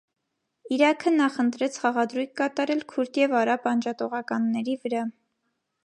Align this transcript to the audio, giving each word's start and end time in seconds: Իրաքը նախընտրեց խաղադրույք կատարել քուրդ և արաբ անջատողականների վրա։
Իրաքը 0.77 1.11
նախընտրեց 1.17 1.77
խաղադրույք 1.83 2.33
կատարել 2.41 2.81
քուրդ 2.95 3.21
և 3.25 3.37
արաբ 3.43 3.71
անջատողականների 3.75 4.79
վրա։ 4.87 5.07